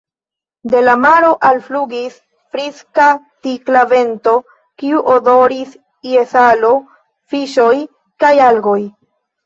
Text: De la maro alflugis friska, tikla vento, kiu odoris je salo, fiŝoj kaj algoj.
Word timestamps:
De 0.71 0.79
la 0.85 0.93
maro 1.01 1.27
alflugis 1.49 2.15
friska, 2.55 3.11
tikla 3.43 3.85
vento, 3.93 4.35
kiu 4.83 5.05
odoris 5.19 5.79
je 6.17 6.29
salo, 6.37 6.77
fiŝoj 7.37 7.73
kaj 8.25 8.37
algoj. 8.53 8.81